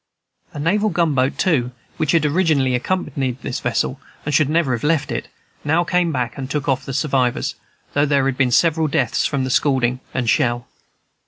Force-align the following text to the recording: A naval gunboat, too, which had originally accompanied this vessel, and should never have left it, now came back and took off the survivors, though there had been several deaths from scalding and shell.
A 0.51 0.57
naval 0.57 0.89
gunboat, 0.89 1.37
too, 1.37 1.69
which 1.97 2.13
had 2.13 2.25
originally 2.25 2.73
accompanied 2.73 3.39
this 3.43 3.59
vessel, 3.59 3.99
and 4.25 4.33
should 4.33 4.49
never 4.49 4.71
have 4.71 4.83
left 4.83 5.11
it, 5.11 5.27
now 5.63 5.83
came 5.83 6.11
back 6.11 6.39
and 6.39 6.49
took 6.49 6.67
off 6.67 6.85
the 6.85 6.93
survivors, 6.95 7.53
though 7.93 8.07
there 8.07 8.25
had 8.25 8.35
been 8.35 8.49
several 8.49 8.87
deaths 8.87 9.27
from 9.27 9.47
scalding 9.47 9.99
and 10.11 10.27
shell. 10.27 10.65